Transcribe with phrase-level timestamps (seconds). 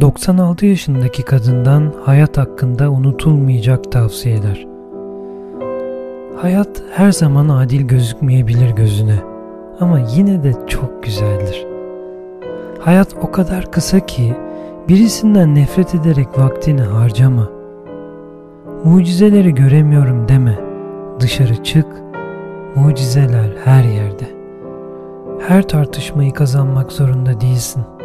[0.00, 4.66] 96 yaşındaki kadından hayat hakkında unutulmayacak tavsiyeler.
[6.36, 9.18] Hayat her zaman adil gözükmeyebilir gözüne
[9.80, 11.66] ama yine de çok güzeldir.
[12.80, 14.36] Hayat o kadar kısa ki
[14.88, 17.48] birisinden nefret ederek vaktini harcama.
[18.84, 20.58] Mucizeleri göremiyorum deme.
[21.20, 21.86] Dışarı çık.
[22.74, 24.24] Mucizeler her yerde.
[25.48, 27.97] Her tartışmayı kazanmak zorunda değilsin.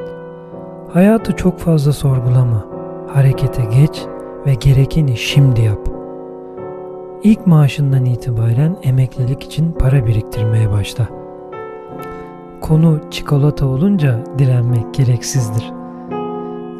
[0.93, 2.65] Hayatı çok fazla sorgulama.
[3.13, 4.01] Harekete geç
[4.45, 5.89] ve gerekeni şimdi yap.
[7.23, 11.07] İlk maaşından itibaren emeklilik için para biriktirmeye başla.
[12.61, 15.71] Konu çikolata olunca direnmek gereksizdir.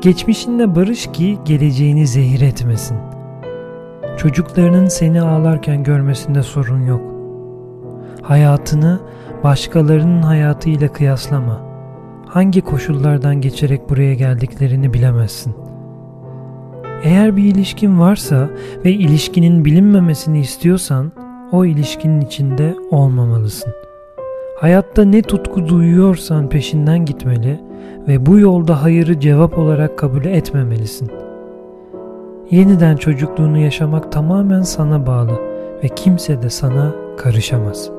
[0.01, 2.97] Geçmişinle barış ki geleceğini zehir etmesin.
[4.17, 7.01] Çocuklarının seni ağlarken görmesinde sorun yok.
[8.21, 8.99] Hayatını
[9.43, 11.72] başkalarının hayatıyla kıyaslama.
[12.33, 15.55] Hangi koşullardan geçerek buraya geldiklerini bilemezsin.
[17.03, 18.49] Eğer bir ilişkin varsa
[18.85, 21.11] ve ilişkinin bilinmemesini istiyorsan
[21.51, 23.73] o ilişkinin içinde olmamalısın.
[24.59, 27.59] Hayatta ne tutku duyuyorsan peşinden gitmeli
[28.07, 31.11] ve bu yolda hayırı cevap olarak kabul etmemelisin.
[32.51, 35.41] Yeniden çocukluğunu yaşamak tamamen sana bağlı
[35.83, 37.89] ve kimse de sana karışamaz.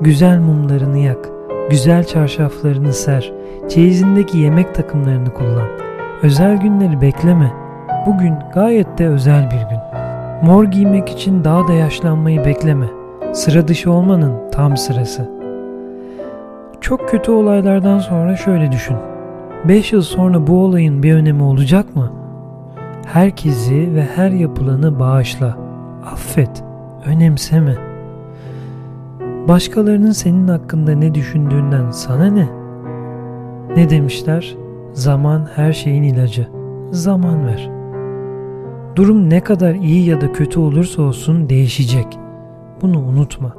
[0.00, 1.37] Güzel mumlarını yak,
[1.70, 3.32] güzel çarşaflarını ser,
[3.68, 5.68] çeyizindeki yemek takımlarını kullan.
[6.22, 7.52] Özel günleri bekleme.
[8.06, 9.78] Bugün gayet de özel bir gün.
[10.42, 12.86] Mor giymek için daha da yaşlanmayı bekleme.
[13.32, 15.30] Sıra dışı olmanın tam sırası.
[16.80, 18.96] Çok kötü olaylardan sonra şöyle düşün.
[19.64, 22.12] 5 yıl sonra bu olayın bir önemi olacak mı?
[23.06, 25.56] Herkesi ve her yapılanı bağışla.
[26.12, 26.64] Affet,
[27.06, 27.87] önemseme.
[29.48, 32.48] Başkalarının senin hakkında ne düşündüğünden sana ne?
[33.76, 34.56] Ne demişler?
[34.92, 36.48] Zaman her şeyin ilacı.
[36.90, 37.70] Zaman ver.
[38.96, 42.18] Durum ne kadar iyi ya da kötü olursa olsun değişecek.
[42.82, 43.56] Bunu unutma.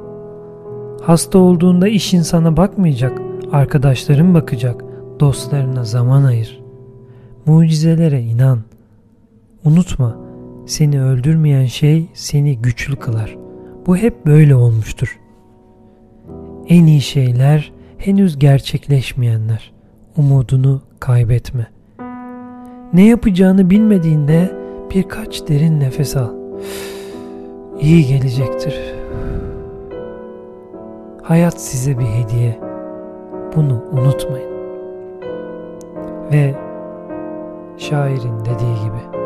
[1.02, 3.22] Hasta olduğunda iş insana bakmayacak,
[3.52, 4.84] arkadaşların bakacak,
[5.20, 6.60] dostlarına zaman ayır.
[7.46, 8.58] Mucizelere inan.
[9.64, 10.16] Unutma,
[10.66, 13.36] seni öldürmeyen şey seni güçlü kılar.
[13.86, 15.19] Bu hep böyle olmuştur.
[16.70, 19.72] En iyi şeyler henüz gerçekleşmeyenler.
[20.16, 21.66] Umudunu kaybetme.
[22.92, 24.52] Ne yapacağını bilmediğinde
[24.94, 26.30] birkaç derin nefes al.
[27.80, 28.80] İyi gelecektir.
[31.22, 32.60] Hayat size bir hediye.
[33.56, 34.50] Bunu unutmayın.
[36.32, 36.54] Ve
[37.78, 39.18] şairin dediği gibi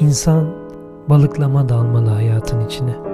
[0.00, 0.46] insan
[1.08, 3.07] balıklama dalmalı hayatın içine.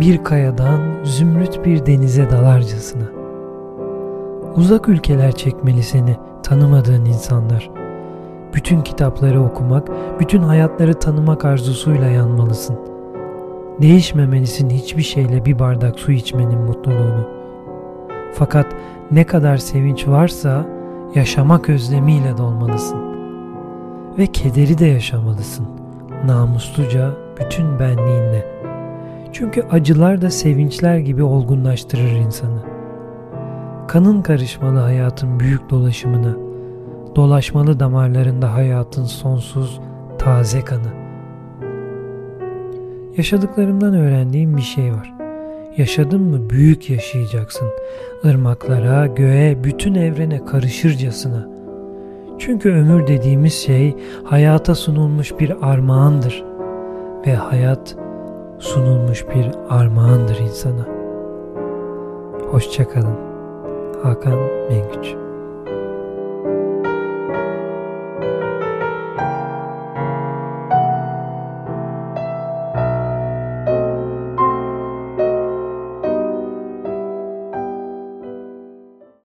[0.00, 3.04] Bir kayadan zümrüt bir denize dalarcasına.
[4.56, 7.70] Uzak ülkeler çekmeli seni tanımadığın insanlar.
[8.54, 9.88] Bütün kitapları okumak,
[10.20, 12.76] bütün hayatları tanımak arzusuyla yanmalısın.
[13.82, 17.28] Değişmemelisin hiçbir şeyle bir bardak su içmenin mutluluğunu.
[18.34, 18.66] Fakat
[19.10, 20.66] ne kadar sevinç varsa
[21.14, 22.98] yaşamak özlemiyle dolmalısın.
[24.18, 25.66] Ve kederi de yaşamalısın.
[26.26, 27.10] Namusluca
[27.40, 28.71] bütün benliğinle.
[29.32, 32.62] Çünkü acılar da sevinçler gibi olgunlaştırır insanı.
[33.88, 36.36] Kanın karışmalı hayatın büyük dolaşımına,
[37.16, 39.80] dolaşmalı damarlarında hayatın sonsuz
[40.18, 41.02] taze kanı.
[43.16, 45.14] Yaşadıklarımdan öğrendiğim bir şey var.
[45.76, 47.68] Yaşadın mı büyük yaşayacaksın.
[48.24, 51.48] Irmaklara, göğe, bütün evrene karışırcasına.
[52.38, 56.44] Çünkü ömür dediğimiz şey hayata sunulmuş bir armağandır.
[57.26, 57.96] Ve hayat
[58.62, 60.86] sunulmuş bir armağandır insana.
[62.50, 63.16] Hoşçakalın.
[64.02, 65.14] Hakan Mengüç